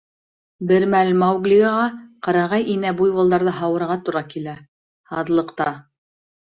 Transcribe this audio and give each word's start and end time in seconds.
Бер 0.71 0.85
мәл 0.93 1.11
Мауглиға 1.23 1.83
ҡырағай 2.29 2.67
инә 2.77 2.95
буйволдарҙы 3.03 3.55
һауырға 3.61 4.03
тура 4.09 4.29
килә. 4.35 4.61
һаҙлыҡта. 5.15 5.75